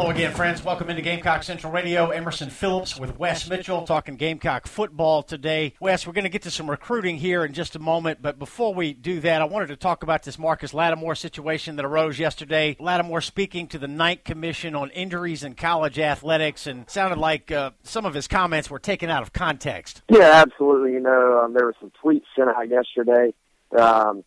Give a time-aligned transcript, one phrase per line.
[0.00, 0.64] Hello again, friends.
[0.64, 2.08] Welcome into Gamecock Central Radio.
[2.08, 5.74] Emerson Phillips with Wes Mitchell talking Gamecock football today.
[5.78, 8.72] Wes, we're going to get to some recruiting here in just a moment, but before
[8.72, 12.78] we do that, I wanted to talk about this Marcus Lattimore situation that arose yesterday.
[12.80, 17.72] Lattimore speaking to the Knight Commission on Injuries in College Athletics, and sounded like uh,
[17.82, 20.00] some of his comments were taken out of context.
[20.08, 20.92] Yeah, absolutely.
[20.94, 23.34] You know, um, there were some tweets sent out yesterday.
[23.78, 24.24] Um,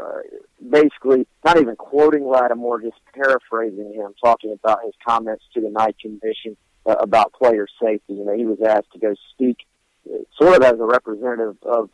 [0.00, 0.20] uh,
[0.70, 5.96] basically not even quoting Lattimore, just paraphrasing him, talking about his comments to the Knight
[6.00, 6.56] Commission
[6.86, 8.14] uh, about player safety.
[8.14, 9.58] You know, he was asked to go speak,
[10.08, 11.90] uh, sort of as a representative of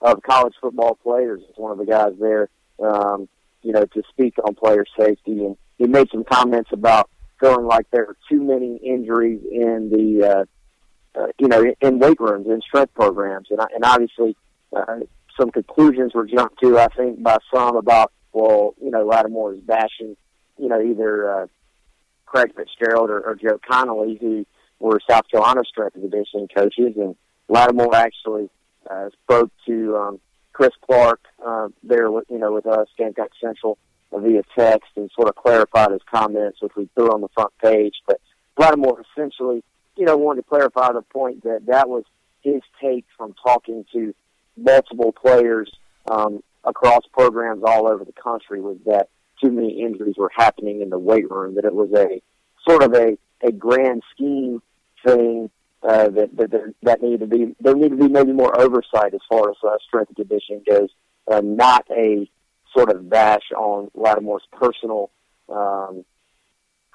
[0.00, 1.42] of college football players.
[1.48, 2.48] As one of the guys there,
[2.82, 3.28] um,
[3.62, 7.90] you know, to speak on player safety, and he made some comments about feeling like
[7.90, 10.46] there are too many injuries in the,
[11.16, 14.36] uh, uh, you know, in weight rooms and strength programs, and and obviously.
[14.74, 15.00] Uh,
[15.38, 19.60] some conclusions were jumped to, I think, by some about, well, you know, Lattimore is
[19.60, 20.16] bashing,
[20.58, 21.46] you know, either uh,
[22.26, 24.46] Craig Fitzgerald or, or Joe Connolly, who
[24.78, 27.16] were South Carolina strength and conditioning coaches, and
[27.48, 28.48] Lattimore actually
[28.88, 30.20] uh, spoke to um,
[30.52, 33.78] Chris Clark uh, there, you know, with us, Gamecock Central,
[34.12, 37.94] via text, and sort of clarified his comments, which we threw on the front page.
[38.06, 38.20] But
[38.58, 39.62] Lattimore essentially,
[39.96, 42.04] you know, wanted to clarify the point that that was
[42.42, 44.14] his take from talking to
[44.60, 45.70] multiple players
[46.10, 49.08] um, across programs all over the country was that
[49.42, 51.54] too many injuries were happening in the weight room.
[51.54, 52.22] That it was a
[52.68, 54.62] sort of a a grand scheme
[55.04, 55.50] thing
[55.82, 59.20] uh, that that that needed to be there needed to be maybe more oversight as
[59.28, 60.88] far as uh, strength and conditioning goes,
[61.30, 62.28] uh, not a
[62.76, 65.10] sort of bash on Lattimore's personal
[65.48, 66.04] um,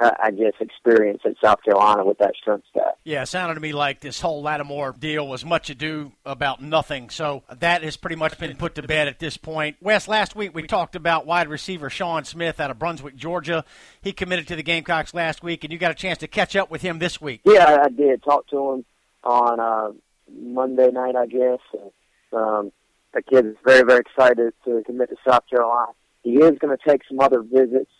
[0.00, 2.94] I guess, experience in South Carolina with that strength staff.
[3.04, 7.10] Yeah, it sounded to me like this whole Lattimore deal was much ado about nothing.
[7.10, 9.76] So that has pretty much been put to bed at this point.
[9.80, 13.64] Wes, last week we talked about wide receiver Sean Smith out of Brunswick, Georgia.
[14.02, 16.70] He committed to the Gamecocks last week, and you got a chance to catch up
[16.70, 17.42] with him this week.
[17.44, 18.22] Yeah, I did.
[18.22, 18.84] Talk to him
[19.22, 19.92] on uh,
[20.32, 21.60] Monday night, I guess.
[21.72, 21.90] And,
[22.32, 22.72] um,
[23.12, 25.92] the kid is very, very excited to commit to South Carolina.
[26.24, 27.90] He is going to take some other visits.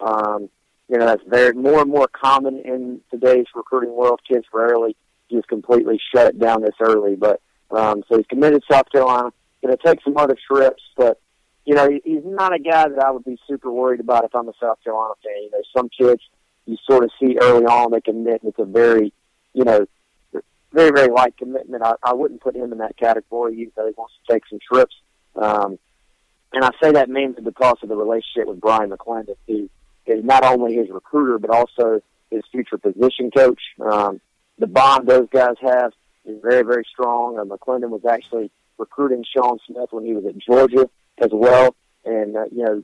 [0.00, 0.48] Um,
[0.88, 4.20] you know, that's very more and more common in today's recruiting world.
[4.28, 4.96] Kids rarely
[5.30, 7.16] just completely shut it down this early.
[7.16, 7.40] But
[7.70, 9.32] um, so he's committed to South Carolina.
[9.62, 11.18] Going to take some other trips, but
[11.64, 14.48] you know, he's not a guy that I would be super worried about if I'm
[14.48, 15.42] a South Carolina fan.
[15.42, 16.20] You know, some kids
[16.66, 18.42] you sort of see early on they commit.
[18.44, 19.12] It's a very,
[19.54, 19.86] you know,
[20.72, 21.82] very very light commitment.
[21.82, 24.58] I, I wouldn't put him in that category, even though he wants to take some
[24.70, 24.94] trips.
[25.36, 25.78] Um,
[26.52, 29.70] and I say that mainly because of the relationship with Bryan McClendon, who
[30.06, 33.60] is not only his recruiter but also his future position coach.
[33.80, 34.20] Um,
[34.58, 35.92] the bond those guys have
[36.24, 37.38] is very very strong.
[37.38, 41.74] Uh, McClendon was actually recruiting Sean Smith when he was at Georgia as well,
[42.04, 42.82] and uh, you know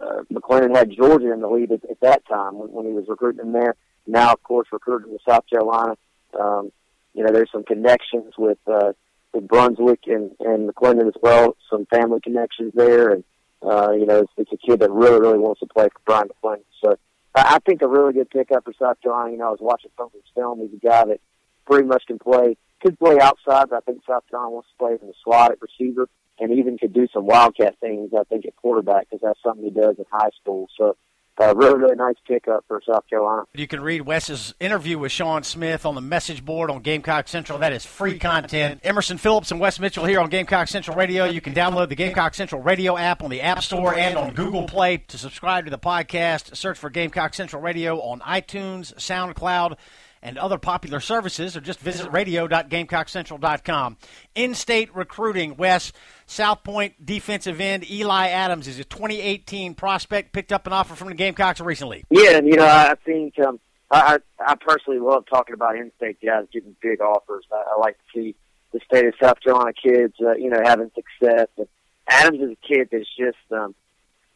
[0.00, 3.04] uh, McClendon had Georgia in the lead at, at that time when, when he was
[3.08, 3.76] recruiting them there.
[4.06, 5.96] Now, of course, recruiting to South Carolina.
[6.38, 6.72] Um,
[7.14, 8.92] you know, there's some connections with uh,
[9.32, 11.56] with Brunswick and and McClendon as well.
[11.70, 13.24] Some family connections there, and
[13.64, 16.28] uh, you know, it's, it's a kid that really really wants to play for Bryan
[16.28, 16.64] McClendon.
[16.82, 16.96] So
[17.34, 19.32] I, I think a really good pickup for South Carolina.
[19.32, 20.60] You know, I was watching some of his film.
[20.60, 21.20] He's a guy that
[21.66, 24.92] pretty much can play, could play outside, but I think South Carolina wants to play
[25.00, 26.08] in the slot at receiver
[26.38, 28.10] and even could do some wildcat things.
[28.18, 30.68] I think at quarterback because that's something he does in high school.
[30.78, 30.96] So.
[31.40, 33.42] Uh, really, really nice pickup for South Carolina.
[33.54, 37.58] You can read Wes's interview with Sean Smith on the message board on Gamecock Central.
[37.58, 38.80] That is free content.
[38.84, 41.24] Emerson Phillips and Wes Mitchell here on Gamecock Central Radio.
[41.24, 44.64] You can download the Gamecock Central Radio app on the App Store and on Google
[44.66, 46.56] Play to subscribe to the podcast.
[46.56, 49.76] Search for Gamecock Central Radio on iTunes, SoundCloud,
[50.24, 53.96] and other popular services, or just visit radio.gamecockcentral.com.
[54.34, 55.92] In state recruiting, Wes,
[56.26, 61.08] South Point defensive end Eli Adams is a 2018 prospect, picked up an offer from
[61.08, 62.04] the Gamecocks recently.
[62.10, 63.60] Yeah, and you know, I think um,
[63.90, 67.44] I, I personally love talking about in state guys getting big offers.
[67.52, 68.34] I, I like to see
[68.72, 71.48] the state of South Carolina kids, uh, you know, having success.
[71.58, 71.68] And
[72.08, 73.74] Adams is a kid that's just um,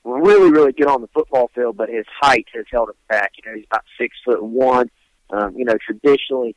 [0.05, 3.33] really, really good on the football field, but his height has held him back.
[3.37, 4.91] You know, he's about six foot one.
[5.31, 6.57] Um, you know, traditionally,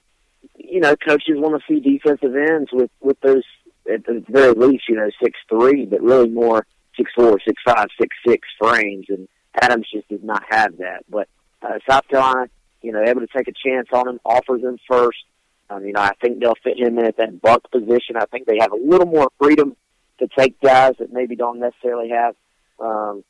[0.55, 3.43] you know, coaches want to see defensive ends with with those
[3.91, 6.65] at the very least, you know, six three, but really more
[6.95, 9.05] six four, six five, six six frames.
[9.09, 9.27] And
[9.61, 11.03] Adams just does not have that.
[11.09, 11.27] But
[11.61, 12.49] uh, South Carolina,
[12.81, 15.19] you know, able to take a chance on him, offers him first.
[15.69, 18.17] Um, you know, I think they'll fit him in at that buck position.
[18.17, 19.75] I think they have a little more freedom
[20.19, 22.35] to take guys that maybe don't necessarily have
[22.79, 23.23] um,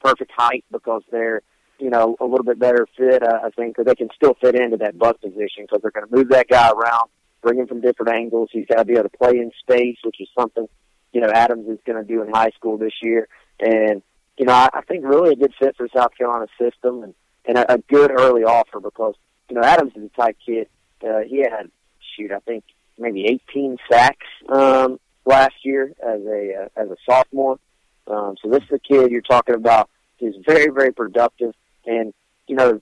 [0.00, 1.42] perfect height because they're
[1.80, 4.54] you know, a little bit better fit, uh, I think, because they can still fit
[4.54, 7.10] into that buck position because they're going to move that guy around,
[7.42, 8.50] bring him from different angles.
[8.52, 10.68] He's got to be able to play in space, which is something,
[11.12, 13.28] you know, Adams is going to do in high school this year.
[13.58, 14.02] And,
[14.36, 17.14] you know, I, I think really a good fit for South Carolina's system and,
[17.46, 19.14] and a, a good early offer because,
[19.48, 20.68] you know, Adams is a type kid.
[21.02, 21.70] Uh, he had,
[22.16, 22.64] shoot, I think
[22.98, 27.58] maybe 18 sacks um, last year as a uh, as a sophomore.
[28.06, 29.88] Um, so this is a kid you're talking about.
[30.16, 31.54] He's very, very productive.
[31.90, 32.14] And,
[32.46, 32.80] you know,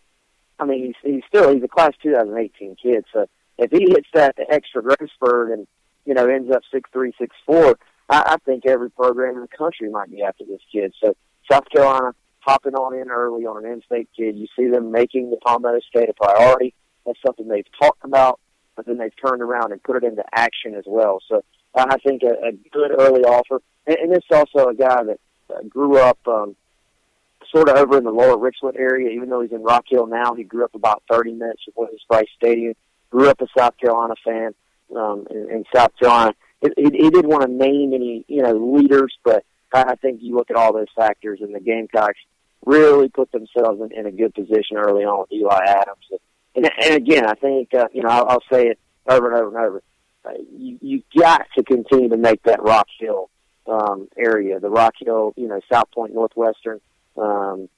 [0.59, 3.05] I mean, he's, he's still, he's a class 2018 kid.
[3.13, 3.27] So
[3.57, 5.67] if he hits that extra growth spurt and,
[6.05, 7.79] you know, ends up six three, six four,
[8.09, 10.95] I, I think every program in the country might be after this kid.
[11.03, 11.15] So
[11.51, 14.37] South Carolina hopping on in early on an in-state kid.
[14.37, 16.75] You see them making the Palmetto State a priority.
[17.05, 18.41] That's something they've talked about,
[18.77, 21.21] but then they've turned around and put it into action as well.
[21.29, 21.43] So
[21.75, 23.61] I think a, a good early offer.
[23.87, 25.21] And, and this is also a guy that
[25.55, 26.57] uh, grew up um,
[27.55, 30.35] sort of over in the lower Richland area, even though he's in Rock Hill now.
[30.35, 32.75] He grew up about 30 minutes from Williams-Brice Stadium.
[33.11, 34.55] Grew up a South Carolina fan
[34.97, 36.35] um, in, in South Carolina.
[36.61, 40.21] He, he, he didn't want to name any, you know, leaders, but I, I think
[40.23, 42.19] you look at all those factors, and the Gamecocks
[42.67, 46.07] really put themselves in, in a good position early on with Eli Adams.
[46.55, 49.57] And, and again, I think, uh, you know, I'll, I'll say it over and over
[49.57, 49.83] and over.
[50.25, 53.31] Uh, you, you got to continue to make that Rock Hill
[53.67, 56.81] um, area, the Rock Hill, you know, South Point Northwestern
[57.21, 57.69] um,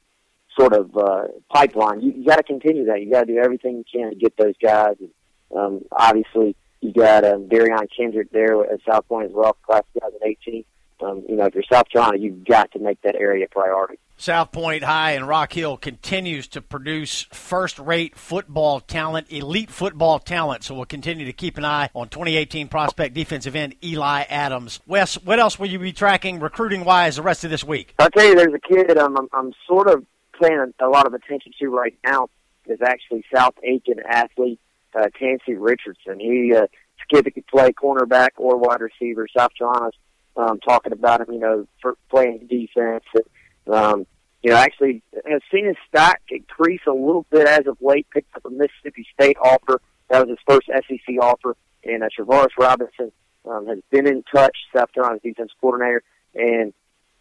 [0.58, 2.00] sort of uh, pipeline.
[2.00, 3.00] You, you got to continue that.
[3.00, 4.96] You got to do everything you can to get those guys.
[5.00, 5.10] And,
[5.56, 10.64] um, obviously, you got um, Derion Kendrick there at South Point as well, class 2018.
[11.02, 13.98] Um, you know, if you're South Carolina, you've got to make that area a priority.
[14.20, 20.64] South Point High and Rock Hill continues to produce first-rate football talent, elite football talent.
[20.64, 24.80] So we'll continue to keep an eye on 2018 prospect defensive end Eli Adams.
[24.86, 27.94] Wes, what else will you be tracking recruiting-wise the rest of this week?
[27.98, 30.04] I'll tell you, there's a kid I'm, I'm, I'm sort of
[30.40, 32.28] paying a lot of attention to right now.
[32.66, 34.60] Is actually South Aiken athlete
[34.94, 36.20] uh, Tansy Richardson.
[36.20, 36.66] He uh,
[37.10, 39.26] kid that could play cornerback or wide receiver.
[39.36, 39.94] South Carolina's
[40.36, 43.04] um, talking about him, you know, for playing defense.
[43.14, 43.24] And,
[43.72, 44.06] um,
[44.42, 48.06] you know, actually has seen his stock increase a little bit as of late.
[48.10, 49.80] Picked up a Mississippi State offer.
[50.08, 51.56] That was his first SEC offer.
[51.84, 53.12] And uh, Travaris Robinson
[53.48, 56.02] um, has been in touch, South Carolina's defense coordinator.
[56.34, 56.72] And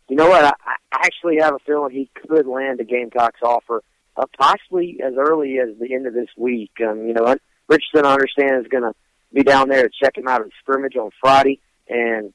[0.08, 0.46] you know what?
[0.46, 3.84] I, I actually have a feeling he could land a Gamecocks offer,
[4.16, 6.72] uh, possibly as early as the end of this week.
[6.82, 7.36] Um, you know,
[7.68, 8.94] Richardson, I understand, is going to
[9.34, 11.60] be down there to check him out at scrimmage on Friday.
[11.88, 12.34] And,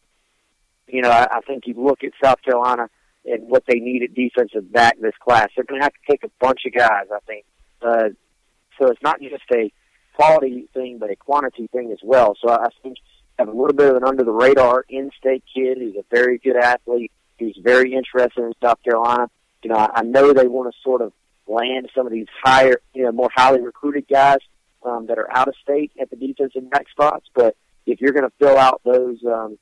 [0.87, 2.90] you know, I, I think you look at South Carolina–
[3.26, 5.49] and what they need at defensive back this class.
[5.54, 7.45] They're going to have to take a bunch of guys, I think,
[7.81, 8.11] Uh,
[8.78, 9.73] so it's not just a
[10.14, 12.37] quality thing, but a quantity thing as well.
[12.40, 12.97] So I think
[13.38, 16.57] have a little bit of an under the radar in-state kid who's a very good
[16.57, 19.28] athlete, who's very interested in South Carolina.
[19.62, 21.12] You know, I, know they want to sort of
[21.47, 24.38] land some of these higher, you know, more highly recruited guys
[24.85, 27.26] um, that are out of state at the defensive back spots.
[27.35, 29.59] But if you're going to fill out those, um,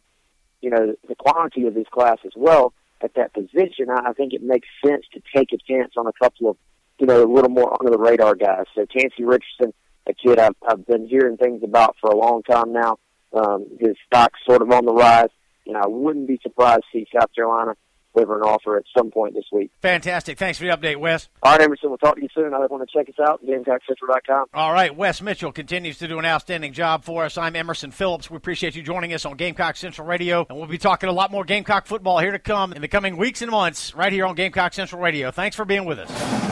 [0.60, 4.32] you know, the quality of this class as well at that position, I, I think
[4.32, 6.56] it makes sense to take a chance on a couple of,
[6.98, 8.64] you know, a little more under the radar guys.
[8.74, 9.72] So Tansey Richardson,
[10.06, 12.98] a kid I've, I've been hearing things about for a long time now.
[13.32, 15.30] Um, his stock's sort of on the rise,
[15.66, 17.74] and I wouldn't be surprised to see South Carolina
[18.14, 19.70] deliver an offer at some point this week.
[19.80, 20.38] Fantastic.
[20.38, 21.28] Thanks for the update, Wes.
[21.42, 22.54] All right, Emerson, we'll talk to you soon.
[22.54, 24.46] I want to check us out, GamecockCentral.com.
[24.54, 27.38] All right, Wes Mitchell continues to do an outstanding job for us.
[27.38, 28.30] I'm Emerson Phillips.
[28.30, 31.30] We appreciate you joining us on Gamecock Central Radio, and we'll be talking a lot
[31.30, 34.34] more Gamecock football here to come in the coming weeks and months right here on
[34.34, 35.30] Gamecock Central Radio.
[35.30, 36.51] Thanks for being with us.